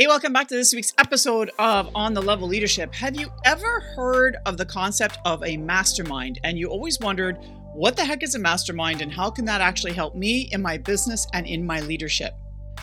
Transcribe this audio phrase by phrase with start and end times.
[0.00, 2.94] Hey, welcome back to this week's episode of On the Level Leadership.
[2.94, 6.40] Have you ever heard of the concept of a mastermind?
[6.42, 7.36] And you always wondered,
[7.74, 10.78] what the heck is a mastermind and how can that actually help me in my
[10.78, 12.32] business and in my leadership?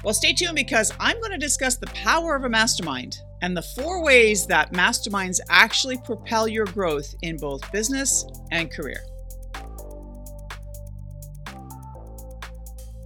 [0.03, 3.63] Well, stay tuned because I'm going to discuss the power of a mastermind and the
[3.63, 8.99] four ways that masterminds actually propel your growth in both business and career.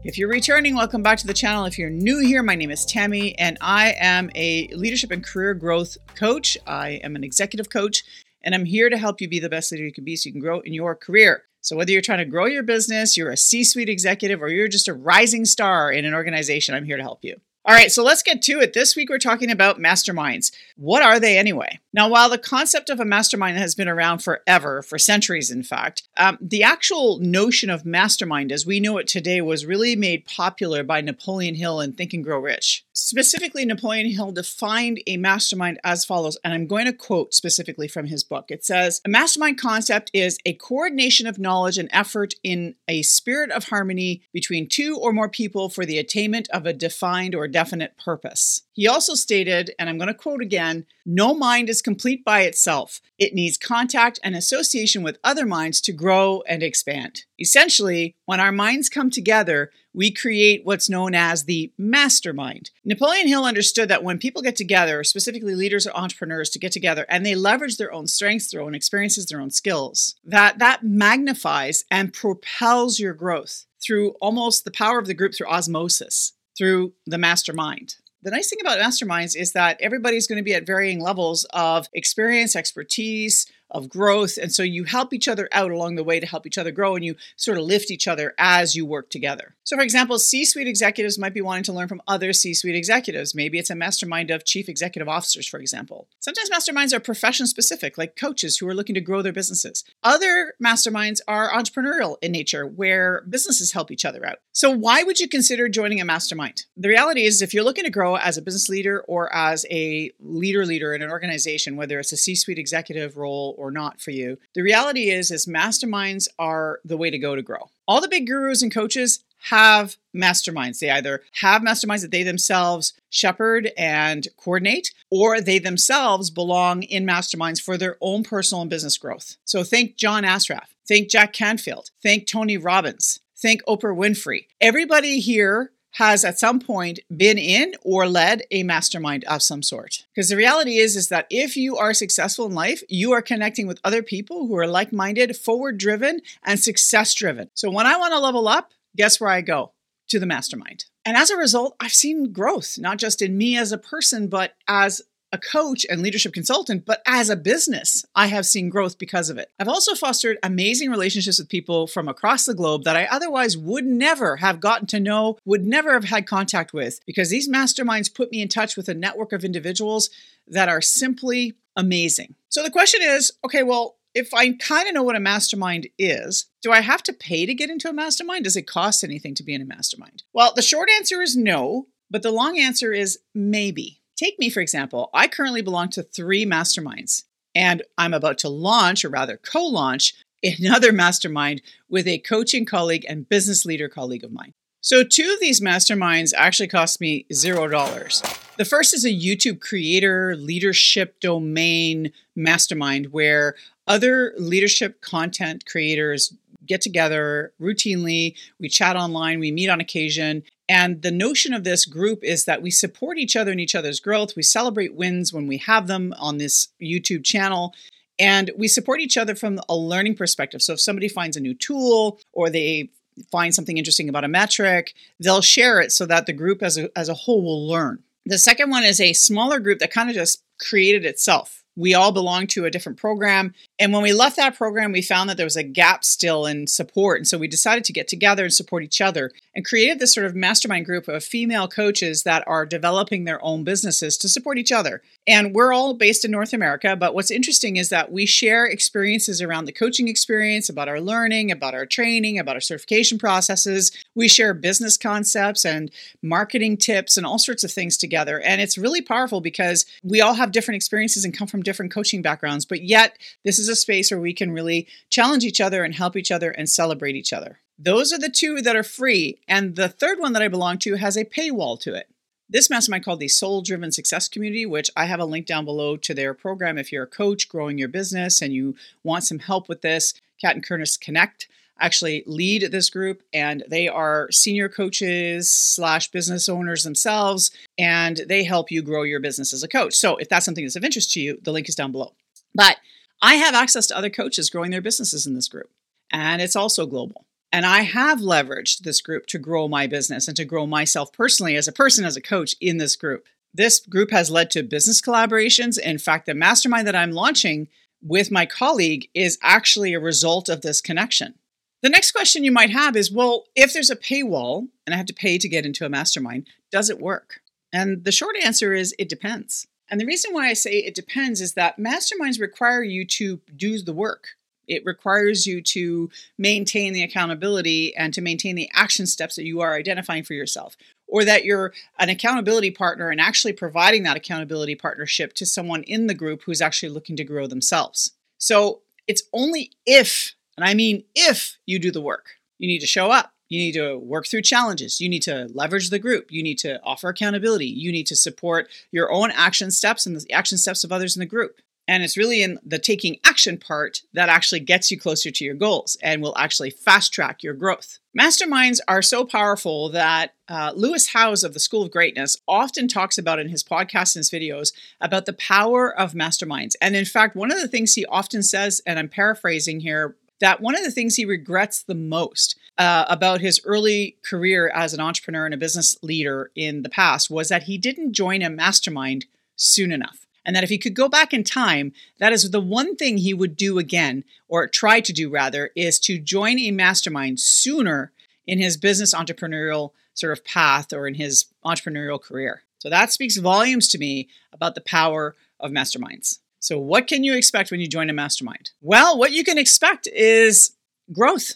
[0.04, 1.66] If you're returning, welcome back to the channel.
[1.66, 5.54] If you're new here, my name is Tammy, and I am a leadership and career
[5.54, 6.58] growth coach.
[6.66, 8.04] I am an executive coach,
[8.44, 10.34] and I'm here to help you be the best leader you can be so you
[10.34, 11.44] can grow in your career.
[11.62, 14.68] So, whether you're trying to grow your business, you're a C suite executive, or you're
[14.68, 17.40] just a rising star in an organization, I'm here to help you.
[17.64, 18.74] All right, so let's get to it.
[18.74, 20.52] This week we're talking about masterminds.
[20.78, 21.80] What are they anyway?
[21.94, 26.02] Now, while the concept of a mastermind has been around forever, for centuries in fact,
[26.18, 30.84] um, the actual notion of mastermind as we know it today was really made popular
[30.84, 32.84] by Napoleon Hill in Think and Grow Rich.
[32.94, 38.08] Specifically, Napoleon Hill defined a mastermind as follows, and I'm going to quote specifically from
[38.08, 38.45] his book.
[38.50, 43.50] It says, A mastermind concept is a coordination of knowledge and effort in a spirit
[43.52, 47.97] of harmony between two or more people for the attainment of a defined or definite
[47.97, 48.64] purpose.
[48.73, 53.02] He also stated, and I'm going to quote again no mind is complete by itself.
[53.17, 57.23] It needs contact and association with other minds to grow and expand.
[57.39, 62.72] Essentially, when our minds come together, we create what's known as the mastermind.
[62.86, 67.06] Napoleon Hill understood that when people get together, specifically leaders or entrepreneurs to get together
[67.09, 71.84] and they leverage their own strengths, their own experiences, their own skills, that that magnifies
[71.92, 77.17] and propels your growth through almost the power of the group through osmosis, through the
[77.17, 77.95] mastermind.
[78.23, 81.88] The nice thing about masterminds is that everybody's going to be at varying levels of
[81.94, 84.38] experience, expertise, of growth.
[84.41, 86.95] And so you help each other out along the way to help each other grow
[86.95, 89.55] and you sort of lift each other as you work together.
[89.63, 92.75] So, for example, C suite executives might be wanting to learn from other C suite
[92.75, 93.33] executives.
[93.33, 96.08] Maybe it's a mastermind of chief executive officers, for example.
[96.19, 99.83] Sometimes masterminds are profession specific, like coaches who are looking to grow their businesses.
[100.03, 104.40] Other masterminds are entrepreneurial in nature, where businesses help each other out.
[104.51, 106.66] So, why would you consider joining a mastermind?
[106.75, 110.12] The reality is, if you're looking to grow as a business leader or as a
[110.19, 114.11] leader leader in an organization, whether it's a C suite executive role or not for
[114.11, 114.38] you.
[114.55, 117.69] The reality is is masterminds are the way to go to grow.
[117.88, 120.79] All the big gurus and coaches have masterminds.
[120.79, 127.05] They either have masterminds that they themselves shepherd and coordinate, or they themselves belong in
[127.05, 129.38] masterminds for their own personal and business growth.
[129.45, 134.47] So thank John Assaraf, thank Jack Canfield, thank Tony Robbins, thank Oprah Winfrey.
[134.59, 140.06] Everybody here has at some point been in or led a mastermind of some sort.
[140.13, 143.68] Because the reality is is that if you are successful in life, you are connecting
[143.68, 147.50] with other people who are like-minded, forward-driven, and success-driven.
[147.53, 149.74] So when I want to level up, guess where I go?
[150.09, 150.85] To the mastermind.
[151.06, 154.56] And as a result, I've seen growth, not just in me as a person, but
[154.68, 159.30] as a coach and leadership consultant, but as a business, I have seen growth because
[159.30, 159.50] of it.
[159.59, 163.86] I've also fostered amazing relationships with people from across the globe that I otherwise would
[163.86, 168.31] never have gotten to know, would never have had contact with, because these masterminds put
[168.31, 170.09] me in touch with a network of individuals
[170.47, 172.36] that are simply amazing.
[172.50, 176.47] So the question is okay, well, if I kind of know what a mastermind is,
[176.62, 178.44] do I have to pay to get into a mastermind?
[178.44, 180.24] Does it cost anything to be in a mastermind?
[180.34, 184.00] Well, the short answer is no, but the long answer is maybe.
[184.22, 185.09] Take me, for example.
[185.16, 187.24] I currently belong to three masterminds,
[187.56, 193.04] and I'm about to launch, or rather co launch, another mastermind with a coaching colleague
[193.09, 194.54] and business leader colleague of mine.
[194.80, 198.22] So, two of these masterminds actually cost me zero dollars.
[198.59, 203.56] The first is a YouTube creator leadership domain mastermind where
[203.88, 206.32] other leadership content creators
[206.68, 208.36] get together routinely.
[208.59, 212.62] We chat online, we meet on occasion, and the notion of this group is that
[212.62, 214.38] we support each other in each other's growth.
[214.38, 217.76] We celebrate wins when we have them on this YouTube channel.
[218.18, 220.62] And we support each other from a learning perspective.
[220.62, 222.90] So if somebody finds a new tool or they
[223.34, 226.90] find something interesting about a metric, they'll share it so that the group as a,
[226.98, 228.02] as a whole will learn.
[228.26, 232.12] The second one is a smaller group that kind of just created itself we all
[232.12, 233.53] belonged to a different program.
[233.79, 236.68] And when we left that program, we found that there was a gap still in
[236.68, 237.20] support.
[237.20, 240.26] And so we decided to get together and support each other and created this sort
[240.26, 244.72] of mastermind group of female coaches that are developing their own businesses to support each
[244.72, 245.02] other.
[245.28, 246.96] And we're all based in North America.
[246.96, 251.52] But what's interesting is that we share experiences around the coaching experience, about our learning,
[251.52, 253.91] about our training, about our certification processes.
[254.16, 255.91] We share business concepts and
[256.22, 258.39] marketing tips and all sorts of things together.
[258.39, 262.22] And it's really powerful because we all have different experiences and come from different coaching
[262.22, 262.65] backgrounds.
[262.65, 266.15] But yet, this is a space where we can really challenge each other and help
[266.15, 267.60] each other and celebrate each other.
[267.77, 269.39] Those are the two that are free.
[269.48, 272.08] And the third one that I belong to has a paywall to it.
[272.51, 275.96] this mastermind called the Soul Driven Success Community, which I have a link down below
[275.96, 279.69] to their program if you're a coach growing your business and you want some help
[279.69, 280.13] with this.
[280.39, 281.48] Kat and Curtis Connect
[281.81, 288.43] actually lead this group and they are senior coaches slash business owners themselves and they
[288.43, 291.12] help you grow your business as a coach so if that's something that's of interest
[291.12, 292.13] to you the link is down below
[292.55, 292.77] but
[293.22, 295.69] i have access to other coaches growing their businesses in this group
[296.12, 300.38] and it's also global and I have leveraged this group to grow my business and
[300.38, 303.25] to grow myself personally as a person, as a coach in this group.
[303.53, 305.77] This group has led to business collaborations.
[305.77, 307.67] In fact, the mastermind that I'm launching
[308.01, 311.36] with my colleague is actually a result of this connection.
[311.81, 315.07] The next question you might have is well, if there's a paywall and I have
[315.07, 317.41] to pay to get into a mastermind, does it work?
[317.74, 319.67] And the short answer is it depends.
[319.89, 323.81] And the reason why I say it depends is that masterminds require you to do
[323.81, 324.29] the work.
[324.67, 329.60] It requires you to maintain the accountability and to maintain the action steps that you
[329.60, 334.75] are identifying for yourself, or that you're an accountability partner and actually providing that accountability
[334.75, 338.12] partnership to someone in the group who's actually looking to grow themselves.
[338.38, 342.27] So it's only if, and I mean if, you do the work.
[342.60, 343.31] You need to show up.
[343.50, 345.01] You need to work through challenges.
[345.01, 346.31] You need to leverage the group.
[346.31, 347.65] You need to offer accountability.
[347.65, 351.19] You need to support your own action steps and the action steps of others in
[351.19, 351.60] the group.
[351.88, 355.55] And it's really in the taking action part that actually gets you closer to your
[355.55, 357.98] goals and will actually fast track your growth.
[358.17, 363.17] Masterminds are so powerful that uh, Lewis Howes of the School of Greatness often talks
[363.17, 366.75] about in his podcasts and his videos about the power of masterminds.
[366.79, 370.62] And in fact, one of the things he often says, and I'm paraphrasing here, that
[370.62, 375.00] one of the things he regrets the most uh, about his early career as an
[375.00, 379.25] entrepreneur and a business leader in the past was that he didn't join a mastermind
[379.55, 382.96] soon enough and that if he could go back in time, that is the one
[382.96, 387.39] thing he would do again, or try to do rather, is to join a mastermind
[387.39, 388.12] sooner
[388.48, 392.63] in his business entrepreneurial sort of path or in his entrepreneurial career.
[392.79, 396.39] So that speaks volumes to me about the power of masterminds.
[396.62, 398.69] So, what can you expect when you join a mastermind?
[398.81, 400.75] Well, what you can expect is
[401.12, 401.55] growth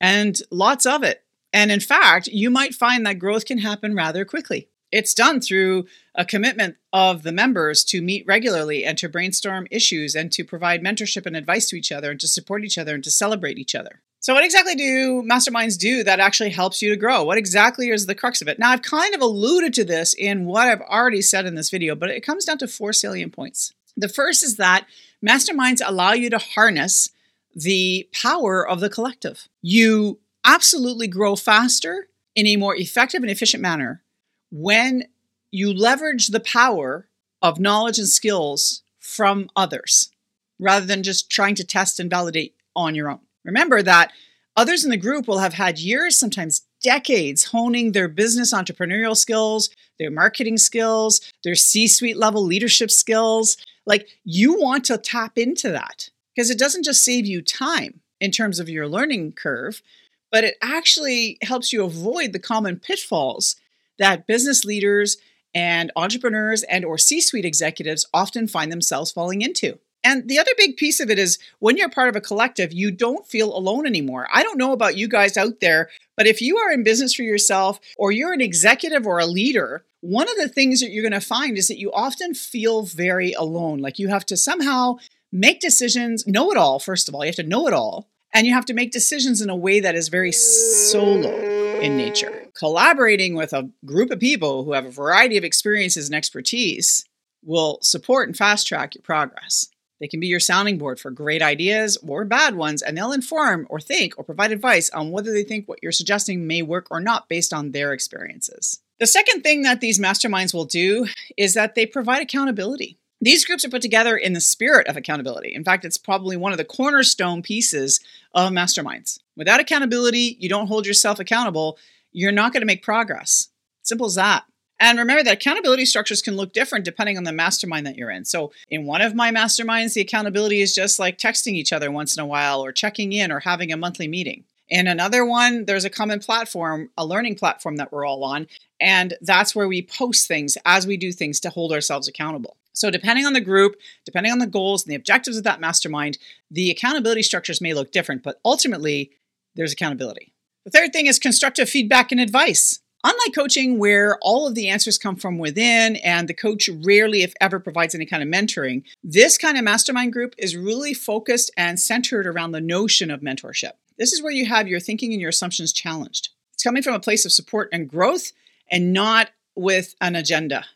[0.00, 1.22] and lots of it.
[1.52, 4.68] And in fact, you might find that growth can happen rather quickly.
[4.90, 10.14] It's done through a commitment of the members to meet regularly and to brainstorm issues
[10.14, 13.04] and to provide mentorship and advice to each other and to support each other and
[13.04, 14.00] to celebrate each other.
[14.20, 17.24] So, what exactly do masterminds do that actually helps you to grow?
[17.24, 18.58] What exactly is the crux of it?
[18.58, 21.94] Now, I've kind of alluded to this in what I've already said in this video,
[21.94, 23.74] but it comes down to four salient points.
[23.96, 24.86] The first is that
[25.24, 27.10] masterminds allow you to harness
[27.54, 29.48] the power of the collective.
[29.62, 34.02] You absolutely grow faster in a more effective and efficient manner
[34.50, 35.04] when
[35.50, 37.08] you leverage the power
[37.40, 40.10] of knowledge and skills from others
[40.58, 43.20] rather than just trying to test and validate on your own.
[43.44, 44.12] Remember that
[44.56, 49.70] others in the group will have had years, sometimes decades, honing their business entrepreneurial skills,
[49.98, 53.56] their marketing skills, their C suite level leadership skills.
[53.86, 58.30] Like you want to tap into that because it doesn't just save you time in
[58.30, 59.82] terms of your learning curve,
[60.30, 63.56] but it actually helps you avoid the common pitfalls
[63.98, 65.16] that business leaders
[65.54, 69.78] and entrepreneurs and or C-suite executives often find themselves falling into.
[70.04, 72.90] And the other big piece of it is when you're part of a collective, you
[72.90, 74.28] don't feel alone anymore.
[74.32, 77.22] I don't know about you guys out there, but if you are in business for
[77.22, 81.12] yourself or you're an executive or a leader, one of the things that you're going
[81.12, 83.78] to find is that you often feel very alone.
[83.78, 84.98] Like you have to somehow
[85.32, 87.24] make decisions, know it all, first of all.
[87.24, 88.08] You have to know it all.
[88.32, 91.34] And you have to make decisions in a way that is very solo
[91.80, 92.48] in nature.
[92.54, 97.04] Collaborating with a group of people who have a variety of experiences and expertise
[97.42, 99.68] will support and fast track your progress.
[100.00, 103.66] They can be your sounding board for great ideas or bad ones, and they'll inform
[103.70, 107.00] or think or provide advice on whether they think what you're suggesting may work or
[107.00, 108.80] not based on their experiences.
[108.98, 112.98] The second thing that these masterminds will do is that they provide accountability.
[113.20, 115.54] These groups are put together in the spirit of accountability.
[115.54, 118.00] In fact, it's probably one of the cornerstone pieces
[118.34, 119.18] of masterminds.
[119.36, 121.78] Without accountability, you don't hold yourself accountable,
[122.12, 123.48] you're not going to make progress.
[123.82, 124.44] Simple as that.
[124.80, 128.24] And remember that accountability structures can look different depending on the mastermind that you're in.
[128.24, 132.16] So, in one of my masterminds, the accountability is just like texting each other once
[132.16, 134.44] in a while, or checking in, or having a monthly meeting.
[134.68, 138.48] In another one, there's a common platform, a learning platform that we're all on.
[138.80, 142.56] And that's where we post things as we do things to hold ourselves accountable.
[142.72, 146.18] So, depending on the group, depending on the goals and the objectives of that mastermind,
[146.50, 149.12] the accountability structures may look different, but ultimately,
[149.54, 150.34] there's accountability.
[150.64, 152.80] The third thing is constructive feedback and advice.
[153.02, 157.32] Unlike coaching, where all of the answers come from within and the coach rarely, if
[157.40, 161.78] ever, provides any kind of mentoring, this kind of mastermind group is really focused and
[161.78, 163.72] centered around the notion of mentorship.
[163.98, 166.30] This is where you have your thinking and your assumptions challenged.
[166.52, 168.32] It's coming from a place of support and growth
[168.70, 170.66] and not with an agenda.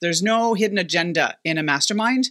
[0.00, 2.30] There's no hidden agenda in a mastermind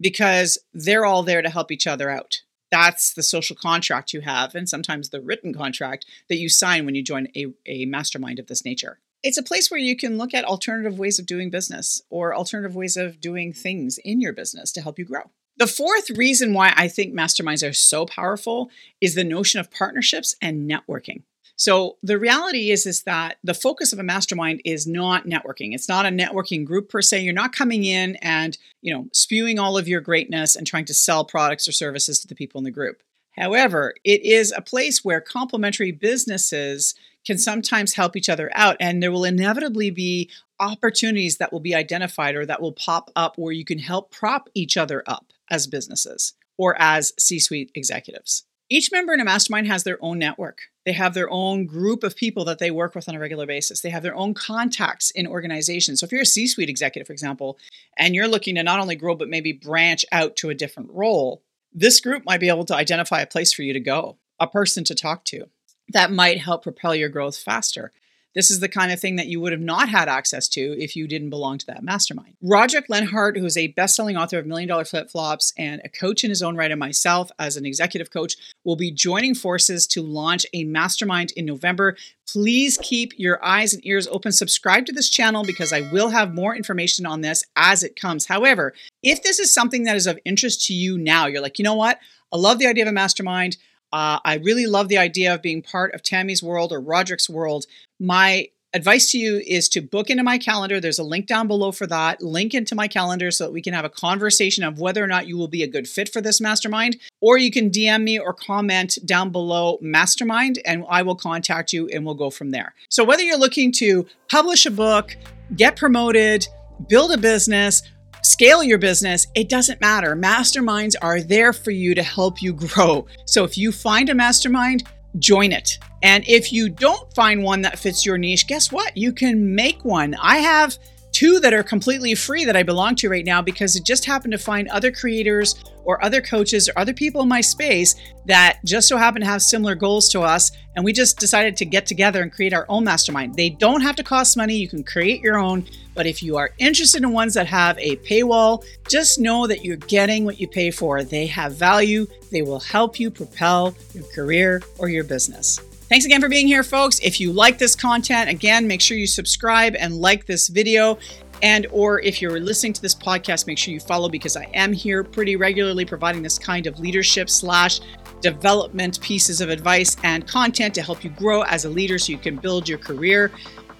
[0.00, 2.42] because they're all there to help each other out.
[2.70, 6.96] That's the social contract you have, and sometimes the written contract that you sign when
[6.96, 8.98] you join a, a mastermind of this nature.
[9.22, 12.74] It's a place where you can look at alternative ways of doing business or alternative
[12.74, 15.30] ways of doing things in your business to help you grow.
[15.56, 18.70] The fourth reason why I think masterminds are so powerful
[19.00, 21.22] is the notion of partnerships and networking.
[21.56, 25.72] So the reality is is that the focus of a mastermind is not networking.
[25.72, 27.20] It's not a networking group per se.
[27.20, 30.94] You're not coming in and, you know, spewing all of your greatness and trying to
[30.94, 33.02] sell products or services to the people in the group.
[33.36, 36.94] However, it is a place where complementary businesses
[37.24, 41.74] can sometimes help each other out and there will inevitably be opportunities that will be
[41.74, 45.66] identified or that will pop up where you can help prop each other up as
[45.66, 48.44] businesses or as C-suite executives.
[48.70, 50.62] Each member in a mastermind has their own network.
[50.86, 53.80] They have their own group of people that they work with on a regular basis.
[53.80, 56.00] They have their own contacts in organizations.
[56.00, 57.58] So if you're a C suite executive, for example,
[57.98, 61.42] and you're looking to not only grow, but maybe branch out to a different role,
[61.72, 64.84] this group might be able to identify a place for you to go, a person
[64.84, 65.46] to talk to
[65.92, 67.92] that might help propel your growth faster.
[68.34, 70.96] This is the kind of thing that you would have not had access to if
[70.96, 72.34] you didn't belong to that mastermind.
[72.42, 76.24] Rodric Lenhart, who is a best-selling author of Million Dollar Flip Flops and a coach
[76.24, 80.02] in his own right, and myself as an executive coach, will be joining forces to
[80.02, 81.96] launch a mastermind in November.
[82.26, 84.32] Please keep your eyes and ears open.
[84.32, 88.26] Subscribe to this channel because I will have more information on this as it comes.
[88.26, 91.64] However, if this is something that is of interest to you now, you're like, you
[91.64, 92.00] know what?
[92.32, 93.58] I love the idea of a mastermind.
[93.94, 97.66] Uh, I really love the idea of being part of Tammy's world or Rodric's world.
[98.00, 100.80] My advice to you is to book into my calendar.
[100.80, 102.20] There's a link down below for that.
[102.20, 105.28] Link into my calendar so that we can have a conversation of whether or not
[105.28, 106.96] you will be a good fit for this mastermind.
[107.20, 111.86] Or you can DM me or comment down below mastermind and I will contact you
[111.86, 112.74] and we'll go from there.
[112.88, 115.16] So, whether you're looking to publish a book,
[115.54, 116.48] get promoted,
[116.88, 117.80] build a business,
[118.24, 120.16] scale your business, it doesn't matter.
[120.16, 123.06] Masterminds are there for you to help you grow.
[123.26, 124.84] So if you find a mastermind,
[125.18, 125.78] join it.
[126.02, 128.96] And if you don't find one that fits your niche, guess what?
[128.96, 130.14] You can make one.
[130.20, 130.78] I have
[131.14, 134.32] two that are completely free that I belong to right now because it just happened
[134.32, 135.54] to find other creators
[135.84, 137.94] or other coaches or other people in my space
[138.26, 140.50] that just so happen to have similar goals to us.
[140.74, 143.36] And we just decided to get together and create our own mastermind.
[143.36, 145.66] They don't have to cost money, you can create your own.
[145.94, 149.76] But if you are interested in ones that have a paywall, just know that you're
[149.76, 151.04] getting what you pay for.
[151.04, 155.60] They have value, they will help you propel your career or your business.
[155.88, 156.98] Thanks again for being here, folks.
[157.00, 160.98] If you like this content, again, make sure you subscribe and like this video.
[161.42, 164.72] And or if you're listening to this podcast, make sure you follow because I am
[164.72, 167.80] here pretty regularly providing this kind of leadership slash
[168.22, 172.18] development pieces of advice and content to help you grow as a leader so you
[172.18, 173.30] can build your career.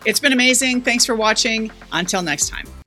[0.04, 0.82] It's been amazing.
[0.82, 1.70] Thanks for watching.
[1.90, 2.83] Until next time.